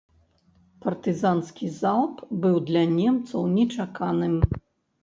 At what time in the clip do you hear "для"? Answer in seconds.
2.71-2.83